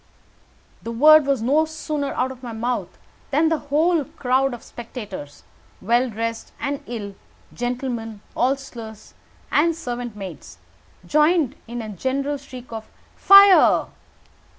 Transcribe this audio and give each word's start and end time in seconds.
The 0.81 0.91
word 0.91 1.27
was 1.27 1.43
no 1.43 1.65
sooner 1.65 2.11
out 2.15 2.31
of 2.31 2.41
my 2.41 2.53
mouth 2.53 2.97
than 3.29 3.49
the 3.49 3.59
whole 3.69 4.03
crowd 4.03 4.51
of 4.51 4.63
spectators, 4.63 5.43
well 5.79 6.09
dressed 6.09 6.53
and 6.59 6.83
ill 6.87 7.13
gentlemen, 7.53 8.21
hostlers, 8.35 9.13
and 9.51 9.75
servant 9.75 10.15
maids 10.15 10.57
joined 11.05 11.55
in 11.67 11.83
a 11.83 11.89
general 11.89 12.37
shriek 12.39 12.71
of 12.73 12.89
"Fire!" 13.15 13.89